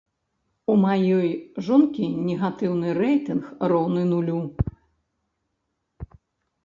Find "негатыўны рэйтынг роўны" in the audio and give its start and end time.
2.29-4.09